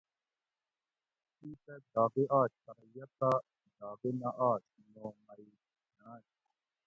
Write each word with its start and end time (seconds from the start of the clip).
تُو 1.37 1.47
تہ 1.63 1.73
داغی 1.93 2.23
آش 2.39 2.51
پرہ 2.63 2.83
یہ 2.95 3.05
تہ 3.19 3.29
داغی 3.79 4.11
نہ 4.19 4.29
آش 4.49 4.63
نو 4.93 5.05
مئ 5.25 5.43
کھاۤںش 5.99 6.25